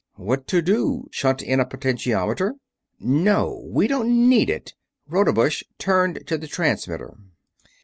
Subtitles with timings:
[0.15, 1.07] "What to do?
[1.11, 2.55] Shunt in a potentiometer?"
[2.99, 4.73] "No, we don't need it."
[5.07, 7.17] Rodebush turned to the transmitter.